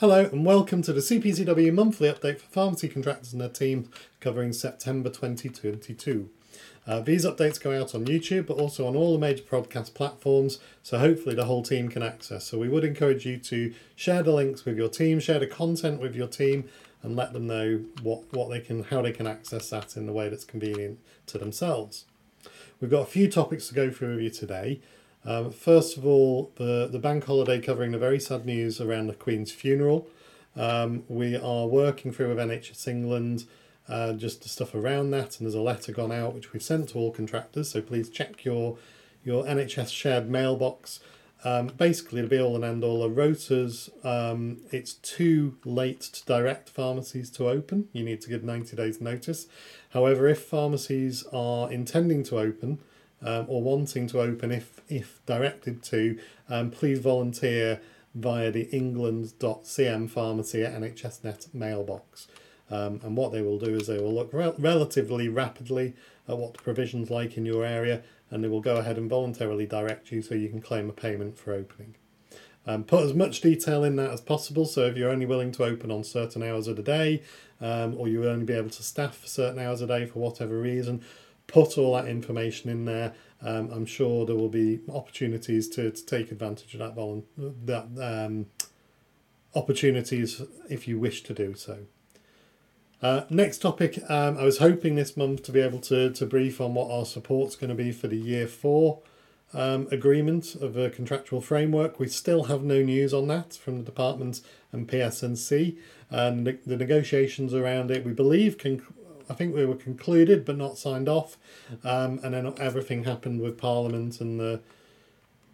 Hello 0.00 0.26
and 0.26 0.46
welcome 0.46 0.80
to 0.82 0.92
the 0.92 1.00
CPCW 1.00 1.74
monthly 1.74 2.08
update 2.08 2.38
for 2.38 2.46
pharmacy 2.46 2.88
contractors 2.88 3.32
and 3.32 3.42
their 3.42 3.48
teams 3.48 3.88
covering 4.20 4.52
September 4.52 5.08
2022. 5.08 6.30
Uh, 6.86 7.00
these 7.00 7.24
updates 7.24 7.60
go 7.60 7.76
out 7.76 7.96
on 7.96 8.04
YouTube 8.04 8.46
but 8.46 8.58
also 8.58 8.86
on 8.86 8.94
all 8.94 9.14
the 9.14 9.18
major 9.18 9.42
podcast 9.42 9.94
platforms, 9.94 10.60
so 10.84 11.00
hopefully 11.00 11.34
the 11.34 11.46
whole 11.46 11.64
team 11.64 11.88
can 11.88 12.04
access. 12.04 12.44
So 12.44 12.58
we 12.58 12.68
would 12.68 12.84
encourage 12.84 13.26
you 13.26 13.38
to 13.38 13.74
share 13.96 14.22
the 14.22 14.32
links 14.32 14.64
with 14.64 14.76
your 14.76 14.88
team, 14.88 15.18
share 15.18 15.40
the 15.40 15.48
content 15.48 16.00
with 16.00 16.14
your 16.14 16.28
team, 16.28 16.68
and 17.02 17.16
let 17.16 17.32
them 17.32 17.48
know 17.48 17.80
what, 18.00 18.32
what 18.32 18.50
they 18.50 18.60
can 18.60 18.84
how 18.84 19.02
they 19.02 19.10
can 19.10 19.26
access 19.26 19.68
that 19.70 19.96
in 19.96 20.06
the 20.06 20.12
way 20.12 20.28
that's 20.28 20.44
convenient 20.44 21.00
to 21.26 21.38
themselves. 21.38 22.04
We've 22.80 22.88
got 22.88 23.02
a 23.02 23.10
few 23.10 23.28
topics 23.28 23.66
to 23.66 23.74
go 23.74 23.90
through 23.90 24.14
with 24.14 24.22
you 24.22 24.30
today. 24.30 24.80
Um, 25.28 25.50
first 25.50 25.98
of 25.98 26.06
all, 26.06 26.52
the, 26.56 26.88
the 26.90 26.98
bank 26.98 27.24
holiday 27.26 27.60
covering 27.60 27.92
the 27.92 27.98
very 27.98 28.18
sad 28.18 28.46
news 28.46 28.80
around 28.80 29.08
the 29.08 29.12
Queen's 29.14 29.52
funeral. 29.52 30.08
Um, 30.56 31.04
we 31.06 31.36
are 31.36 31.66
working 31.66 32.12
through 32.12 32.30
with 32.30 32.38
NHS 32.38 32.88
England 32.88 33.44
uh, 33.90 34.14
just 34.14 34.42
the 34.42 34.48
stuff 34.48 34.74
around 34.74 35.10
that, 35.10 35.38
and 35.38 35.46
there's 35.46 35.54
a 35.54 35.60
letter 35.60 35.92
gone 35.92 36.12
out 36.12 36.34
which 36.34 36.54
we've 36.54 36.62
sent 36.62 36.88
to 36.90 36.98
all 36.98 37.12
contractors. 37.12 37.70
So 37.70 37.82
please 37.82 38.08
check 38.08 38.44
your 38.46 38.78
your 39.22 39.44
NHS 39.44 39.92
shared 39.92 40.30
mailbox. 40.30 41.00
Um, 41.44 41.68
basically, 41.68 42.22
the 42.22 42.28
be 42.28 42.40
all 42.40 42.56
and 42.56 42.64
end 42.64 42.82
all 42.82 43.04
are 43.04 43.10
rotas. 43.10 43.90
Um, 44.04 44.62
it's 44.70 44.94
too 44.94 45.58
late 45.62 46.00
to 46.00 46.24
direct 46.24 46.70
pharmacies 46.70 47.28
to 47.32 47.50
open. 47.50 47.88
You 47.92 48.02
need 48.02 48.22
to 48.22 48.30
give 48.30 48.42
90 48.42 48.76
days 48.76 48.98
notice. 49.00 49.46
However, 49.90 50.26
if 50.26 50.42
pharmacies 50.42 51.24
are 51.32 51.70
intending 51.70 52.24
to 52.24 52.38
open, 52.38 52.78
um, 53.22 53.46
or 53.48 53.62
wanting 53.62 54.06
to 54.08 54.20
open 54.20 54.52
if, 54.52 54.80
if 54.88 55.24
directed 55.26 55.82
to, 55.84 56.18
um, 56.48 56.70
please 56.70 56.98
volunteer 56.98 57.80
via 58.14 58.50
the 58.50 58.68
england.cm 58.70 60.10
pharmacy 60.10 60.62
at 60.64 60.74
NHSnet 60.74 61.54
mailbox. 61.54 62.28
Um, 62.70 63.00
and 63.02 63.16
what 63.16 63.32
they 63.32 63.42
will 63.42 63.58
do 63.58 63.74
is 63.74 63.86
they 63.86 63.98
will 63.98 64.14
look 64.14 64.32
rel- 64.32 64.54
relatively 64.58 65.28
rapidly 65.28 65.94
at 66.28 66.36
what 66.36 66.54
the 66.54 66.62
provision's 66.62 67.10
like 67.10 67.36
in 67.36 67.46
your 67.46 67.64
area 67.64 68.02
and 68.30 68.44
they 68.44 68.48
will 68.48 68.60
go 68.60 68.76
ahead 68.76 68.98
and 68.98 69.08
voluntarily 69.08 69.66
direct 69.66 70.12
you 70.12 70.20
so 70.20 70.34
you 70.34 70.48
can 70.48 70.60
claim 70.60 70.88
a 70.90 70.92
payment 70.92 71.38
for 71.38 71.52
opening. 71.52 71.94
Um, 72.66 72.84
put 72.84 73.04
as 73.04 73.14
much 73.14 73.40
detail 73.40 73.82
in 73.82 73.96
that 73.96 74.10
as 74.10 74.20
possible. 74.20 74.66
So 74.66 74.84
if 74.86 74.96
you're 74.96 75.10
only 75.10 75.24
willing 75.24 75.52
to 75.52 75.64
open 75.64 75.90
on 75.90 76.04
certain 76.04 76.42
hours 76.42 76.68
of 76.68 76.76
the 76.76 76.82
day, 76.82 77.22
um, 77.62 77.94
or 77.96 78.08
you 78.08 78.20
will 78.20 78.28
only 78.28 78.44
be 78.44 78.52
able 78.52 78.68
to 78.70 78.82
staff 78.82 79.16
for 79.16 79.26
certain 79.26 79.58
hours 79.58 79.80
a 79.80 79.86
day 79.86 80.04
for 80.04 80.18
whatever 80.18 80.60
reason, 80.60 81.02
put 81.48 81.76
all 81.76 81.94
that 81.94 82.06
information 82.06 82.70
in 82.70 82.84
there. 82.84 83.14
Um, 83.42 83.70
I'm 83.72 83.86
sure 83.86 84.24
there 84.24 84.36
will 84.36 84.48
be 84.48 84.80
opportunities 84.88 85.68
to, 85.70 85.90
to 85.90 86.06
take 86.06 86.30
advantage 86.30 86.74
of 86.74 86.80
that, 86.80 86.94
volu- 86.94 87.24
that 87.36 87.86
um, 88.00 88.46
opportunities 89.54 90.42
if 90.70 90.86
you 90.86 90.98
wish 90.98 91.22
to 91.24 91.34
do 91.34 91.54
so. 91.54 91.78
Uh, 93.00 93.22
next 93.30 93.58
topic, 93.58 93.98
um, 94.10 94.36
I 94.36 94.42
was 94.42 94.58
hoping 94.58 94.96
this 94.96 95.16
month 95.16 95.44
to 95.44 95.52
be 95.52 95.60
able 95.60 95.80
to, 95.82 96.10
to 96.10 96.26
brief 96.26 96.60
on 96.60 96.74
what 96.74 96.90
our 96.90 97.06
support's 97.06 97.54
going 97.56 97.70
to 97.70 97.76
be 97.76 97.92
for 97.92 98.08
the 98.08 98.16
year 98.16 98.46
four 98.48 99.00
um, 99.54 99.86
agreement 99.90 100.56
of 100.56 100.76
a 100.76 100.90
contractual 100.90 101.40
framework. 101.40 102.00
We 102.00 102.08
still 102.08 102.44
have 102.44 102.62
no 102.62 102.82
news 102.82 103.14
on 103.14 103.28
that 103.28 103.54
from 103.54 103.78
the 103.78 103.84
department 103.84 104.40
and 104.72 104.88
PSNC. 104.88 105.78
And 106.10 106.46
the, 106.46 106.58
the 106.66 106.76
negotiations 106.76 107.54
around 107.54 107.92
it, 107.92 108.04
we 108.04 108.12
believe, 108.12 108.58
can 108.58 108.82
I 109.30 109.34
think 109.34 109.54
we 109.54 109.66
were 109.66 109.76
concluded 109.76 110.44
but 110.44 110.56
not 110.56 110.78
signed 110.78 111.08
off, 111.08 111.36
um, 111.84 112.20
and 112.22 112.34
then 112.34 112.54
everything 112.58 113.04
happened 113.04 113.40
with 113.40 113.58
Parliament 113.58 114.20
and 114.20 114.40
the 114.40 114.60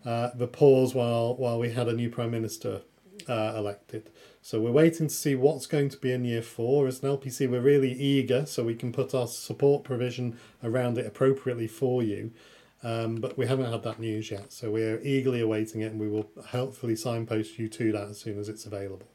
uh, 0.04 0.30
the 0.34 0.46
pause 0.46 0.94
while 0.94 1.34
while 1.34 1.58
we 1.58 1.72
had 1.72 1.88
a 1.88 1.92
new 1.92 2.10
Prime 2.10 2.30
Minister 2.30 2.82
uh, 3.28 3.54
elected. 3.56 4.10
So 4.42 4.60
we're 4.60 4.72
waiting 4.72 5.08
to 5.08 5.14
see 5.14 5.34
what's 5.34 5.66
going 5.66 5.88
to 5.88 5.96
be 5.96 6.12
in 6.12 6.24
year 6.24 6.42
four. 6.42 6.86
As 6.86 7.02
an 7.02 7.08
LPC, 7.08 7.48
we're 7.48 7.60
really 7.60 7.92
eager 7.92 8.44
so 8.44 8.62
we 8.62 8.74
can 8.74 8.92
put 8.92 9.14
our 9.14 9.26
support 9.26 9.84
provision 9.84 10.38
around 10.62 10.98
it 10.98 11.06
appropriately 11.06 11.66
for 11.66 12.02
you. 12.02 12.30
Um, 12.82 13.16
but 13.16 13.38
we 13.38 13.46
haven't 13.46 13.72
had 13.72 13.82
that 13.84 13.98
news 13.98 14.30
yet, 14.30 14.52
so 14.52 14.70
we're 14.70 15.00
eagerly 15.00 15.40
awaiting 15.40 15.80
it, 15.80 15.92
and 15.92 15.98
we 15.98 16.06
will 16.06 16.28
hopefully 16.48 16.94
signpost 16.94 17.58
you 17.58 17.66
to 17.66 17.92
that 17.92 18.10
as 18.10 18.18
soon 18.18 18.38
as 18.38 18.50
it's 18.50 18.66
available. 18.66 19.08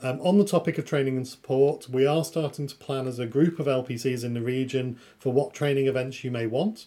Um, 0.00 0.20
on 0.20 0.38
the 0.38 0.44
topic 0.44 0.78
of 0.78 0.84
training 0.84 1.16
and 1.16 1.26
support, 1.26 1.88
we 1.88 2.06
are 2.06 2.24
starting 2.24 2.68
to 2.68 2.76
plan 2.76 3.08
as 3.08 3.18
a 3.18 3.26
group 3.26 3.58
of 3.58 3.66
LPCs 3.66 4.22
in 4.22 4.32
the 4.32 4.40
region 4.40 4.96
for 5.18 5.32
what 5.32 5.52
training 5.52 5.88
events 5.88 6.22
you 6.22 6.30
may 6.30 6.46
want. 6.46 6.86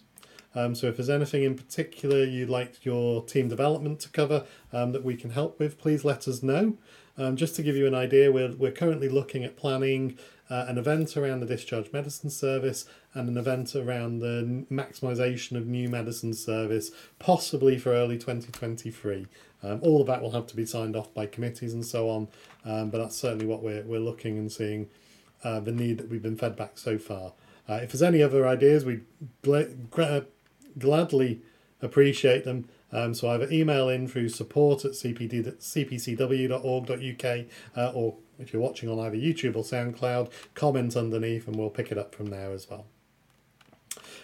Um, 0.55 0.75
so 0.75 0.87
if 0.87 0.97
there's 0.97 1.09
anything 1.09 1.43
in 1.43 1.55
particular 1.55 2.23
you'd 2.23 2.49
like 2.49 2.85
your 2.85 3.23
team 3.23 3.49
development 3.49 3.99
to 4.01 4.09
cover 4.09 4.45
um, 4.71 4.93
that 4.93 5.03
we 5.03 5.15
can 5.17 5.31
help 5.31 5.59
with, 5.59 5.77
please 5.77 6.05
let 6.05 6.25
us 6.27 6.41
know. 6.41 6.77
Um, 7.17 7.35
just 7.35 7.55
to 7.57 7.63
give 7.63 7.75
you 7.75 7.85
an 7.85 7.95
idea, 7.95 8.31
we're, 8.31 8.53
we're 8.55 8.71
currently 8.71 9.09
looking 9.09 9.43
at 9.43 9.57
planning 9.57 10.17
uh, 10.51 10.65
an 10.67 10.77
event 10.77 11.15
around 11.15 11.39
the 11.39 11.45
discharge 11.45 11.91
medicine 11.93 12.29
service 12.29 12.85
and 13.13 13.29
an 13.29 13.37
event 13.37 13.73
around 13.73 14.19
the 14.19 14.65
maximisation 14.69 15.55
of 15.55 15.65
new 15.65 15.87
medicine 15.87 16.33
service, 16.33 16.91
possibly 17.19 17.77
for 17.77 17.93
early 17.93 18.17
2023. 18.17 19.27
Um, 19.63 19.79
all 19.81 20.01
of 20.01 20.07
that 20.07 20.21
will 20.21 20.31
have 20.31 20.47
to 20.47 20.55
be 20.55 20.65
signed 20.65 20.97
off 20.97 21.13
by 21.13 21.25
committees 21.25 21.73
and 21.73 21.85
so 21.85 22.09
on, 22.09 22.27
um, 22.65 22.89
but 22.89 22.97
that's 22.97 23.15
certainly 23.15 23.45
what 23.45 23.63
we're, 23.63 23.83
we're 23.83 23.99
looking 23.99 24.37
and 24.37 24.51
seeing 24.51 24.89
uh, 25.45 25.61
the 25.61 25.71
need 25.71 25.97
that 25.99 26.09
we've 26.09 26.21
been 26.21 26.37
fed 26.37 26.57
back 26.57 26.77
so 26.77 26.97
far. 26.97 27.31
Uh, 27.69 27.75
if 27.75 27.93
there's 27.93 28.01
any 28.01 28.21
other 28.21 28.45
ideas, 28.45 28.83
we 28.83 28.99
gl- 29.43 30.25
gladly 30.77 31.41
appreciate 31.81 32.43
them. 32.43 32.67
Um, 32.91 33.13
so 33.13 33.29
either 33.29 33.47
email 33.51 33.89
in 33.89 34.07
through 34.07 34.29
support 34.29 34.85
at 34.85 34.91
cpd, 34.91 35.55
cpcw.org.uk 35.57 37.45
uh, 37.77 37.91
or 37.93 38.15
if 38.39 38.51
you're 38.51 38.61
watching 38.61 38.89
on 38.89 38.99
either 38.99 39.15
YouTube 39.15 39.55
or 39.55 39.63
SoundCloud, 39.63 40.31
comment 40.55 40.95
underneath 40.95 41.47
and 41.47 41.55
we'll 41.55 41.69
pick 41.69 41.91
it 41.91 41.97
up 41.97 42.15
from 42.15 42.27
there 42.27 42.51
as 42.51 42.69
well. 42.69 42.85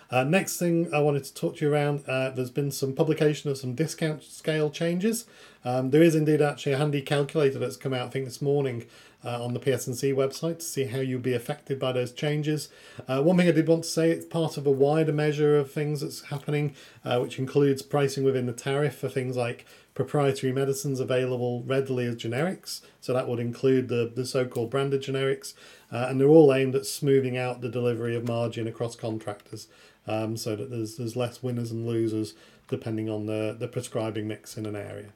Uh, 0.10 0.24
next 0.24 0.58
thing 0.58 0.90
I 0.94 1.00
wanted 1.00 1.26
to 1.26 1.34
talk 1.34 1.58
to 1.58 1.66
you 1.66 1.72
around, 1.72 2.04
uh, 2.08 2.30
there's 2.30 2.50
been 2.50 2.72
some 2.72 2.94
publication 2.94 3.52
of 3.52 3.58
some 3.58 3.76
discount 3.76 4.24
scale 4.24 4.70
changes. 4.70 5.26
Um, 5.66 5.90
there 5.90 6.02
is 6.02 6.16
indeed 6.16 6.42
actually 6.42 6.74
a 6.74 6.78
handy 6.78 7.02
calculator 7.02 7.60
that's 7.60 7.76
come 7.76 7.94
out, 7.94 8.08
I 8.08 8.10
think, 8.10 8.26
this 8.26 8.42
morning 8.42 8.86
uh, 9.28 9.44
on 9.44 9.54
the 9.54 9.60
PSNC 9.60 10.14
website 10.16 10.60
to 10.60 10.66
see 10.66 10.86
how 10.86 11.00
you'll 11.00 11.20
be 11.20 11.34
affected 11.34 11.78
by 11.78 11.92
those 11.92 12.14
changes. 12.14 12.70
Uh, 13.08 13.22
one 13.22 13.36
thing 13.36 13.50
I 13.50 13.52
did 13.52 13.68
want 13.68 13.84
to 13.84 13.90
say, 13.90 14.10
it's 14.10 14.26
part 14.26 14.56
of 14.56 14.66
a 14.66 14.72
wider 14.72 15.12
measure 15.12 15.58
of 15.58 15.70
things 15.70 16.00
that's 16.00 16.22
happening, 16.26 16.74
uh, 17.04 17.20
which 17.20 17.38
includes 17.38 17.82
pricing 17.82 18.24
within 18.24 18.46
the 18.46 18.54
tariff 18.54 18.96
for 18.96 19.10
things 19.10 19.36
like 19.36 19.66
proprietary 19.94 20.54
medicines 20.54 21.02
available 21.02 21.64
readily 21.64 22.06
as 22.06 22.16
generics. 22.16 22.82
So 23.02 23.14
that 23.14 23.28
would 23.28 23.40
include 23.40 23.90
the, 23.90 24.10
the 24.16 24.26
so-called 24.26 24.70
branded 24.70 25.02
generics. 25.02 25.56
Uh, 25.92 26.06
and 26.10 26.22
they're 26.22 26.30
all 26.30 26.54
aimed 26.54 26.76
at 26.76 26.86
smoothing 26.86 27.38
out 27.38 27.60
the 27.60 27.70
delivery 27.70 28.16
of 28.16 28.26
margin 28.26 28.66
across 28.66 28.96
contractors 28.96 29.68
um, 30.08 30.38
so 30.38 30.56
that 30.56 30.70
there's, 30.70 30.96
there's 30.96 31.18
less 31.18 31.44
winners 31.44 31.72
and 31.72 31.86
losers 31.86 32.34
depending 32.70 33.10
on 33.10 33.26
the, 33.26 33.56
the 33.58 33.68
prescribing 33.68 34.28
mix 34.28 34.58
in 34.58 34.66
an 34.66 34.76
area. 34.76 35.08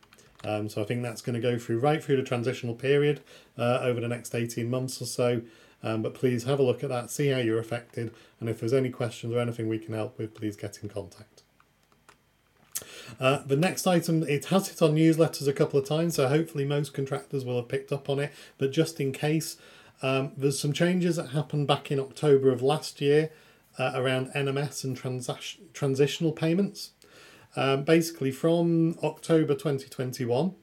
Um, 0.44 0.70
so 0.70 0.82
I 0.82 0.86
think 0.86 1.04
that's 1.04 1.22
going 1.22 1.36
to 1.36 1.42
go 1.42 1.58
through 1.58 1.80
right 1.80 2.04
through 2.04 2.18
the 2.18 2.24
transitional 2.24 2.76
period 2.76 3.22
uh, 3.58 3.80
over 3.82 4.00
the 4.00 4.08
next 4.08 4.34
18 4.34 4.70
months 4.70 5.02
or 5.02 5.06
so. 5.06 5.42
Um, 5.84 6.02
but 6.02 6.14
please 6.14 6.44
have 6.44 6.60
a 6.60 6.64
look 6.64 6.84
at 6.84 6.90
that, 6.90 7.10
see 7.10 7.30
how 7.30 7.40
you're 7.40 7.60
affected, 7.60 8.14
and 8.40 8.50
if 8.50 8.60
there's 8.60 8.74
any 8.74 8.90
questions 8.90 9.34
or 9.34 9.40
anything 9.40 9.68
we 9.68 9.80
can 9.80 9.96
help 9.96 10.18
with, 10.18 10.36
please 10.36 10.56
get 10.56 10.80
in 10.84 10.90
contact. 10.90 11.42
Uh, 13.20 13.40
the 13.46 13.56
next 13.56 13.88
item, 13.88 14.24
it 14.24 14.46
has 14.46 14.70
hit 14.70 14.82
on 14.82 14.96
newsletters 14.96 15.48
a 15.48 15.54
couple 15.54 15.80
of 15.80 15.88
times, 15.88 16.16
so 16.16 16.28
hopefully 16.28 16.66
most 16.66 16.94
contractors 16.94 17.44
will 17.44 17.58
have 17.58 17.68
picked 17.68 17.92
up 17.92 18.10
on 18.10 18.20
it. 18.20 18.32
But 18.58 18.72
just 18.72 19.00
in 19.00 19.12
case, 19.12 19.58
um, 20.02 20.32
there's 20.38 20.60
some 20.60 20.74
changes 20.74 21.16
that 21.16 21.30
happened 21.30 21.68
back 21.68 21.92
in 21.92 22.00
October 22.00 22.52
of 22.52 22.62
last 22.62 23.02
year 23.02 23.32
uh, 23.78 23.92
around 23.96 24.32
NMS 24.34 24.84
and 24.84 25.00
transa- 25.00 25.58
transitional 25.74 26.32
payments. 26.32 26.92
Um, 27.56 27.84
basically, 27.84 28.32
from 28.32 28.98
October 29.04 29.54
2021, 29.54 30.56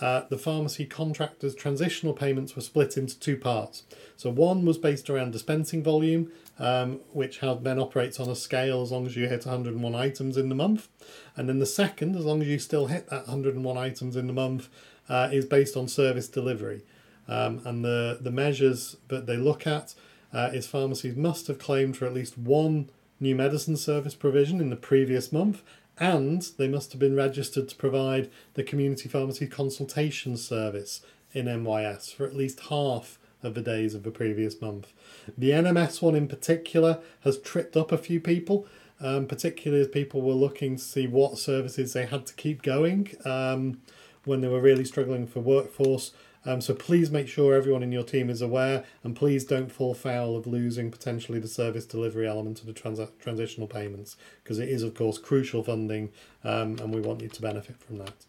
uh, 0.00 0.22
the 0.28 0.38
pharmacy 0.38 0.86
contractors' 0.86 1.54
transitional 1.54 2.12
payments 2.12 2.56
were 2.56 2.62
split 2.62 2.96
into 2.96 3.18
two 3.18 3.36
parts. 3.36 3.84
So 4.16 4.28
one 4.30 4.64
was 4.64 4.76
based 4.76 5.08
around 5.08 5.30
dispensing 5.30 5.84
volume, 5.84 6.32
um, 6.58 7.00
which 7.12 7.40
then 7.40 7.78
operates 7.78 8.18
on 8.18 8.28
a 8.28 8.34
scale 8.34 8.82
as 8.82 8.90
long 8.90 9.06
as 9.06 9.16
you 9.16 9.28
hit 9.28 9.46
101 9.46 9.94
items 9.94 10.36
in 10.36 10.48
the 10.48 10.54
month. 10.54 10.88
And 11.36 11.48
then 11.48 11.60
the 11.60 11.66
second, 11.66 12.16
as 12.16 12.24
long 12.24 12.42
as 12.42 12.48
you 12.48 12.58
still 12.58 12.86
hit 12.86 13.08
that 13.10 13.28
101 13.28 13.76
items 13.78 14.16
in 14.16 14.26
the 14.26 14.32
month, 14.32 14.68
uh, 15.08 15.28
is 15.32 15.44
based 15.44 15.76
on 15.76 15.86
service 15.86 16.28
delivery. 16.28 16.82
Um, 17.28 17.62
and 17.64 17.84
the, 17.84 18.18
the 18.20 18.30
measures 18.30 18.96
that 19.08 19.26
they 19.26 19.36
look 19.36 19.66
at 19.66 19.94
uh, 20.32 20.50
is 20.52 20.66
pharmacies 20.66 21.16
must 21.16 21.46
have 21.46 21.58
claimed 21.58 21.96
for 21.96 22.06
at 22.06 22.12
least 22.12 22.36
one 22.36 22.90
new 23.20 23.34
medicine 23.34 23.76
service 23.76 24.14
provision 24.14 24.60
in 24.60 24.70
the 24.70 24.76
previous 24.76 25.32
month 25.32 25.62
and 25.98 26.42
they 26.58 26.68
must 26.68 26.92
have 26.92 26.98
been 26.98 27.16
registered 27.16 27.68
to 27.68 27.76
provide 27.76 28.30
the 28.54 28.62
community 28.64 29.08
pharmacy 29.08 29.46
consultation 29.46 30.36
service 30.36 31.02
in 31.32 31.46
MYS 31.46 32.10
for 32.10 32.24
at 32.26 32.34
least 32.34 32.60
half 32.68 33.18
of 33.42 33.54
the 33.54 33.60
days 33.60 33.94
of 33.94 34.02
the 34.02 34.10
previous 34.10 34.60
month. 34.60 34.92
The 35.36 35.50
NMS 35.50 36.00
one 36.00 36.14
in 36.14 36.28
particular 36.28 37.00
has 37.20 37.38
tripped 37.38 37.76
up 37.76 37.92
a 37.92 37.98
few 37.98 38.20
people, 38.20 38.66
um, 39.00 39.26
particularly 39.26 39.82
as 39.82 39.88
people 39.88 40.22
were 40.22 40.32
looking 40.32 40.76
to 40.76 40.82
see 40.82 41.06
what 41.06 41.38
services 41.38 41.92
they 41.92 42.06
had 42.06 42.26
to 42.26 42.34
keep 42.34 42.62
going 42.62 43.10
um, 43.24 43.80
when 44.24 44.40
they 44.40 44.48
were 44.48 44.60
really 44.60 44.84
struggling 44.84 45.26
for 45.26 45.40
workforce. 45.40 46.12
Um, 46.46 46.60
so 46.60 46.74
please 46.74 47.10
make 47.10 47.26
sure 47.26 47.54
everyone 47.54 47.82
in 47.82 47.92
your 47.92 48.02
team 48.02 48.28
is 48.28 48.42
aware, 48.42 48.84
and 49.02 49.16
please 49.16 49.44
don't 49.44 49.72
fall 49.72 49.94
foul 49.94 50.36
of 50.36 50.46
losing 50.46 50.90
potentially 50.90 51.38
the 51.38 51.48
service 51.48 51.86
delivery 51.86 52.28
element 52.28 52.60
of 52.60 52.66
the 52.66 52.74
trans- 52.74 53.00
transitional 53.18 53.66
payments, 53.66 54.16
because 54.42 54.58
it 54.58 54.68
is, 54.68 54.82
of 54.82 54.94
course, 54.94 55.16
crucial 55.16 55.62
funding, 55.62 56.10
um, 56.42 56.76
and 56.80 56.94
we 56.94 57.00
want 57.00 57.22
you 57.22 57.28
to 57.28 57.42
benefit 57.42 57.76
from 57.80 57.98
that. 57.98 58.26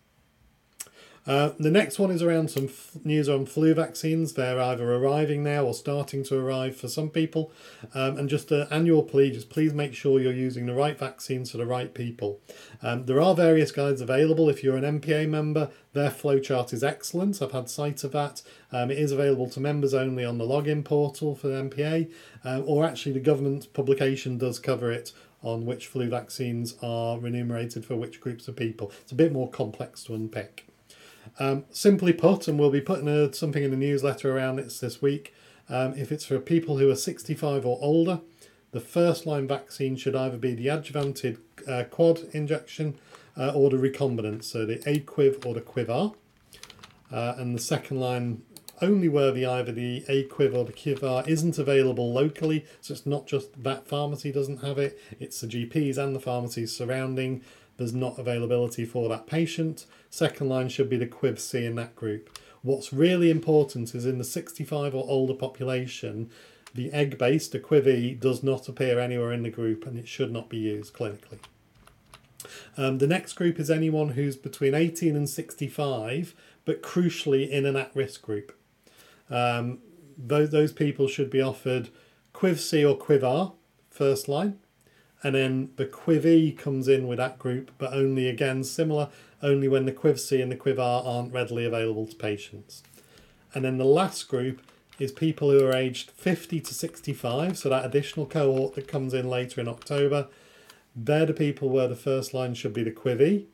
Uh, 1.28 1.54
the 1.60 1.72
next 1.72 1.98
one 1.98 2.12
is 2.12 2.22
around 2.22 2.52
some 2.52 2.66
f- 2.66 2.92
news 3.04 3.28
on 3.28 3.48
flu 3.48 3.74
vaccines. 3.74 4.34
They're 4.34 4.60
either 4.60 4.94
arriving 4.94 5.44
now 5.44 5.66
or 5.66 5.74
starting 5.74 6.24
to 6.26 6.38
arrive 6.38 6.76
for 6.76 6.88
some 6.88 7.10
people. 7.10 7.52
Um, 7.96 8.18
and 8.18 8.30
just 8.30 8.52
an 8.52 8.68
annual 8.70 9.02
plea 9.02 9.32
just 9.32 9.50
please 9.50 9.74
make 9.74 9.96
sure 9.96 10.20
you're 10.20 10.34
using 10.34 10.68
the 10.68 10.76
right 10.76 10.98
vaccines 10.98 11.50
for 11.50 11.58
the 11.58 11.66
right 11.66 11.92
people. 11.94 12.40
Um, 12.84 13.06
there 13.08 13.20
are 13.20 13.34
various 13.34 13.72
guides 13.72 14.02
available. 14.02 14.50
If 14.50 14.64
you're 14.64 14.78
an 14.78 15.00
MPA 15.00 15.28
member, 15.28 15.72
their 15.94 16.12
flowchart 16.12 16.74
is 16.74 16.84
excellent. 16.84 17.42
I've 17.42 17.54
had 17.54 17.70
sight 17.70 18.04
of 18.04 18.12
that. 18.12 18.44
Um, 18.72 18.92
it 18.92 19.00
is 19.00 19.12
available 19.12 19.50
to 19.50 19.60
members 19.60 19.96
only 19.96 20.24
on 20.24 20.38
the 20.38 20.46
login 20.46 20.86
portal 20.86 21.36
for 21.36 21.48
the 21.48 21.56
MPA, 21.56 22.12
um, 22.44 22.64
or 22.68 22.86
actually, 22.86 23.14
the 23.14 23.20
government 23.20 23.72
publication 23.74 24.38
does 24.38 24.60
cover 24.60 24.92
it 24.92 25.12
on 25.42 25.66
which 25.66 25.88
flu 25.88 26.10
vaccines 26.10 26.76
are 26.82 27.18
remunerated 27.18 27.86
for 27.86 27.96
which 27.96 28.20
groups 28.20 28.48
of 28.48 28.56
people. 28.56 28.92
It's 29.02 29.12
a 29.12 29.16
bit 29.16 29.32
more 29.32 29.50
complex 29.50 30.04
to 30.06 30.16
unpick. 30.16 30.66
Um, 31.38 31.66
simply 31.72 32.14
put, 32.14 32.48
and 32.48 32.58
we'll 32.58 32.72
be 32.72 32.82
putting 32.82 33.08
a, 33.08 33.34
something 33.34 33.64
in 33.64 33.72
the 33.72 33.78
newsletter 33.78 34.36
around 34.36 34.58
this 34.58 34.80
this 34.80 35.02
week. 35.02 35.34
Um, 35.68 35.94
if 35.98 36.12
it's 36.12 36.26
for 36.26 36.40
people 36.40 36.78
who 36.78 36.90
are 36.90 36.96
65 36.96 37.66
or 37.66 37.78
older, 37.82 38.22
the 38.72 38.80
first 38.80 39.26
line 39.26 39.48
vaccine 39.48 39.96
should 39.96 40.16
either 40.16 40.38
be 40.38 40.54
the 40.54 40.68
adjuvanted 40.68 41.40
uh, 41.68 41.86
quad 41.86 42.22
injection 42.34 42.96
uh, 43.38 43.52
or 43.54 43.70
the 43.70 43.78
recombinant, 43.78 44.44
so 44.44 44.66
the 44.66 44.78
Aquiv 44.80 45.46
or 45.46 45.54
the 45.54 45.62
Quiv 45.62 45.90
R. 45.90 46.14
Uh, 47.12 47.36
and 47.38 47.56
the 47.56 47.62
second 47.62 48.00
line 48.00 48.42
only 48.82 49.08
where 49.08 49.32
the 49.32 49.46
either 49.46 49.72
the 49.72 50.04
Aquiv 50.10 50.54
or 50.54 50.66
the 50.66 50.74
Quiv 50.74 51.04
R 51.04 51.24
isn't 51.28 51.58
available 51.58 52.12
locally, 52.12 52.66
so 52.82 52.94
it's 52.94 53.06
not 53.06 53.28
just 53.28 53.64
that 53.64 53.88
pharmacy 53.88 54.32
doesn't 54.32 54.64
have 54.64 54.78
it, 54.78 55.00
it's 55.20 55.42
the 55.42 55.48
GPs 55.48 55.98
and 55.98 56.16
the 56.16 56.20
pharmacies 56.20 56.76
surrounding 56.76 57.42
there's 57.78 57.94
not 57.94 58.18
availability 58.18 58.86
for 58.86 59.10
that 59.10 59.28
patient. 59.28 59.86
Second 60.10 60.50
line 60.50 60.70
should 60.70 60.90
be 60.90 60.98
the 60.98 61.08
Quiv 61.08 61.40
C 61.40 61.66
in 61.66 61.76
that 61.76 61.96
group. 61.96 62.40
What's 62.62 62.94
really 62.94 63.30
important 63.30 63.94
is 63.94 64.06
in 64.06 64.18
the 64.18 64.24
65 64.24 64.96
or 64.96 65.06
older 65.08 65.34
population, 65.34 66.30
the 66.74 66.92
egg 66.92 67.18
based, 67.18 67.52
the 67.52 67.60
Quiv 67.60 67.88
E, 67.88 68.14
does 68.14 68.42
not 68.44 68.68
appear 68.68 69.00
anywhere 69.00 69.32
in 69.32 69.44
the 69.44 69.50
group 69.50 69.86
and 69.86 69.98
it 69.98 70.08
should 70.08 70.32
not 70.32 70.50
be 70.50 70.58
used 70.58 70.94
clinically. 70.94 71.40
Um, 72.78 72.98
the 72.98 73.08
next 73.08 73.34
group 73.34 73.60
is 73.60 73.70
anyone 73.70 74.10
who's 74.10 74.36
between 74.36 74.74
18 74.74 75.16
and 75.16 75.30
65, 75.30 76.34
but 76.64 76.82
crucially 76.82 77.50
in 77.50 77.66
an 77.66 77.76
at 77.76 77.96
risk 77.96 78.22
group. 78.22 78.58
Um, 79.30 79.80
those, 80.18 80.52
those 80.52 80.72
people 80.72 81.08
should 81.08 81.30
be 81.30 81.42
offered 81.42 81.90
Quiv 82.34 82.58
C 82.58 82.84
or 82.84 82.98
Quiv 82.98 83.24
R, 83.24 83.54
first 83.90 84.28
line, 84.28 84.60
and 85.26 85.34
then 85.34 85.72
the 85.78 85.88
Quiv 85.88 86.56
comes 86.56 86.88
in 86.88 87.08
with 87.08 87.18
that 87.18 87.40
group, 87.40 87.72
but 87.80 87.92
only 87.92 88.30
again 88.30 88.64
similar, 88.64 89.10
only 89.42 89.68
when 89.68 89.86
the 89.86 89.92
Quiv 89.92 90.20
C 90.20 90.40
and 90.40 90.52
the 90.52 90.56
Quiv 90.56 90.78
R 90.78 91.02
aren't 91.04 91.34
readily 91.34 91.66
available 91.66 92.06
to 92.06 92.16
patients. 92.16 92.84
And 93.56 93.66
then 93.66 93.80
the 93.80 93.86
last 93.86 94.28
group 94.28 94.62
is 95.00 95.12
people 95.12 95.50
who 95.50 95.66
are 95.66 95.74
aged 95.74 96.12
50 96.12 96.62
to 96.62 96.74
65, 96.76 97.58
so 97.58 97.70
that 97.70 97.84
additional 97.84 98.28
cohort 98.28 98.76
that 98.76 98.88
comes 98.88 99.16
in 99.16 99.28
later 99.28 99.60
in 99.60 99.68
October. 99.68 100.28
They're 100.96 101.26
the 101.26 101.34
people 101.34 101.70
where 101.70 101.88
the 101.88 101.96
first 101.96 102.36
line 102.36 102.54
should 102.54 102.74
be 102.74 102.84
the 102.84 102.92
Quiv 102.92 103.48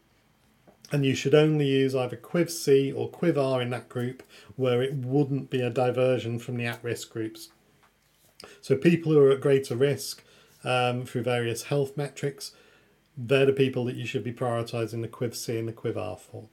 and 0.92 1.06
you 1.06 1.16
should 1.16 1.34
only 1.34 1.68
use 1.68 1.96
either 1.96 2.18
Quiv 2.18 2.50
C 2.50 2.92
or 2.92 3.10
Quiv 3.10 3.38
R 3.38 3.62
in 3.62 3.70
that 3.70 3.88
group 3.88 4.24
where 4.58 4.82
it 4.82 4.94
wouldn't 4.94 5.50
be 5.50 5.62
a 5.62 5.70
diversion 5.70 6.38
from 6.38 6.58
the 6.58 6.66
at 6.66 6.84
risk 6.84 7.14
groups. 7.14 7.48
So 8.60 8.76
people 8.76 9.14
who 9.14 9.20
are 9.22 9.32
at 9.32 9.40
greater 9.40 9.78
risk 9.78 10.26
um, 10.64 11.06
through 11.06 11.24
various 11.24 11.64
health 11.64 11.98
metrics, 11.98 12.52
they're 13.18 13.46
the 13.46 13.54
people 13.54 13.86
that 13.86 13.96
you 13.96 14.06
should 14.06 14.24
be 14.24 14.34
prioritising 14.34 15.02
the 15.02 15.08
Quiv 15.08 15.36
C 15.36 15.58
and 15.58 15.68
the 15.68 15.74
Quiv 15.74 15.98
R 15.98 16.18
for. 16.18 16.48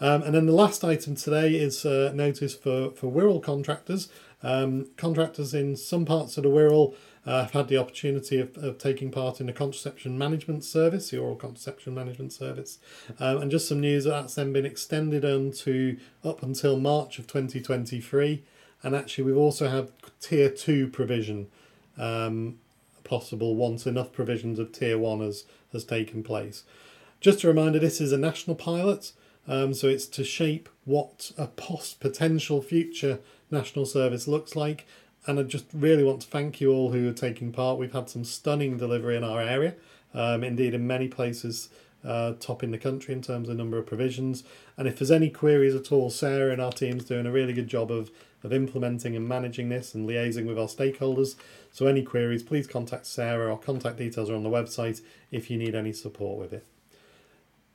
Um, 0.00 0.22
and 0.22 0.34
then 0.34 0.46
the 0.46 0.52
last 0.52 0.84
item 0.84 1.14
today 1.14 1.54
is 1.54 1.84
uh, 1.84 2.12
notice 2.14 2.54
for, 2.54 2.90
for 2.90 3.10
Wirral 3.10 3.42
contractors. 3.42 4.08
Um, 4.42 4.88
contractors 4.96 5.52
in 5.52 5.76
some 5.76 6.04
parts 6.04 6.36
of 6.36 6.44
the 6.44 6.50
Wirral 6.50 6.94
uh, 7.26 7.42
have 7.42 7.52
had 7.52 7.68
the 7.68 7.76
opportunity 7.76 8.38
of, 8.38 8.56
of 8.56 8.78
taking 8.78 9.10
part 9.10 9.40
in 9.40 9.46
the 9.46 9.52
contraception 9.52 10.16
management 10.16 10.64
service, 10.64 11.10
the 11.10 11.18
oral 11.18 11.36
contraception 11.36 11.94
management 11.94 12.32
service. 12.32 12.78
Um, 13.18 13.38
and 13.38 13.50
just 13.50 13.68
some 13.68 13.80
news 13.80 14.04
that 14.04 14.10
that's 14.10 14.34
then 14.34 14.52
been 14.52 14.64
extended 14.64 15.24
on 15.24 15.52
to 15.52 15.98
up 16.24 16.42
until 16.42 16.78
March 16.78 17.18
of 17.18 17.26
2023. 17.26 18.42
And 18.82 18.96
actually, 18.96 19.24
we've 19.24 19.36
also 19.36 19.68
had 19.68 19.90
tier 20.20 20.48
two 20.48 20.88
provision 20.88 21.48
um, 21.98 22.58
possible 23.04 23.56
once 23.56 23.86
enough 23.86 24.12
provisions 24.12 24.58
of 24.58 24.72
Tier 24.72 24.98
1 24.98 25.20
has, 25.20 25.44
has 25.72 25.84
taken 25.84 26.22
place. 26.22 26.64
Just 27.20 27.44
a 27.44 27.48
reminder 27.48 27.78
this 27.78 28.00
is 28.00 28.12
a 28.12 28.18
national 28.18 28.56
pilot, 28.56 29.12
um, 29.46 29.74
so 29.74 29.88
it's 29.88 30.06
to 30.06 30.24
shape 30.24 30.68
what 30.84 31.32
a 31.36 31.46
post 31.46 32.00
potential 32.00 32.62
future 32.62 33.18
national 33.50 33.86
service 33.86 34.26
looks 34.26 34.56
like. 34.56 34.86
And 35.26 35.38
I 35.38 35.42
just 35.42 35.66
really 35.74 36.02
want 36.02 36.22
to 36.22 36.28
thank 36.28 36.60
you 36.60 36.72
all 36.72 36.92
who 36.92 37.08
are 37.08 37.12
taking 37.12 37.52
part. 37.52 37.78
We've 37.78 37.92
had 37.92 38.08
some 38.08 38.24
stunning 38.24 38.78
delivery 38.78 39.16
in 39.16 39.24
our 39.24 39.40
area, 39.40 39.74
um, 40.14 40.42
indeed, 40.42 40.74
in 40.74 40.86
many 40.86 41.08
places. 41.08 41.68
Uh, 42.02 42.32
top 42.40 42.62
in 42.62 42.70
the 42.70 42.78
country 42.78 43.12
in 43.12 43.20
terms 43.20 43.50
of 43.50 43.58
number 43.58 43.76
of 43.76 43.84
provisions. 43.84 44.42
And 44.78 44.88
if 44.88 44.98
there's 44.98 45.10
any 45.10 45.28
queries 45.28 45.74
at 45.74 45.92
all, 45.92 46.08
Sarah 46.08 46.50
and 46.50 46.58
our 46.58 46.72
team's 46.72 47.04
doing 47.04 47.26
a 47.26 47.30
really 47.30 47.52
good 47.52 47.68
job 47.68 47.90
of 47.90 48.10
of 48.42 48.52
implementing 48.52 49.16
and 49.16 49.28
managing 49.28 49.68
this 49.68 49.94
and 49.94 50.08
liaising 50.08 50.46
with 50.46 50.58
our 50.58 50.66
stakeholders. 50.66 51.36
So, 51.72 51.86
any 51.86 52.02
queries, 52.02 52.42
please 52.42 52.66
contact 52.66 53.06
Sarah. 53.06 53.50
Our 53.50 53.58
contact 53.58 53.96
details 53.96 54.30
are 54.30 54.34
on 54.34 54.42
the 54.42 54.50
website 54.50 55.00
if 55.30 55.50
you 55.50 55.58
need 55.58 55.74
any 55.74 55.92
support 55.92 56.38
with 56.38 56.52
it. 56.52 56.66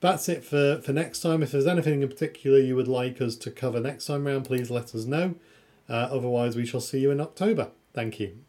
That's 0.00 0.28
it 0.28 0.44
for, 0.44 0.80
for 0.82 0.92
next 0.92 1.20
time. 1.20 1.42
If 1.42 1.52
there's 1.52 1.66
anything 1.66 2.02
in 2.02 2.08
particular 2.08 2.58
you 2.58 2.76
would 2.76 2.88
like 2.88 3.20
us 3.20 3.36
to 3.36 3.50
cover 3.50 3.80
next 3.80 4.06
time 4.06 4.26
round, 4.26 4.44
please 4.44 4.70
let 4.70 4.94
us 4.94 5.04
know. 5.04 5.34
Uh, 5.88 6.08
otherwise, 6.10 6.56
we 6.56 6.66
shall 6.66 6.80
see 6.80 7.00
you 7.00 7.10
in 7.10 7.20
October. 7.20 7.70
Thank 7.94 8.20
you. 8.20 8.45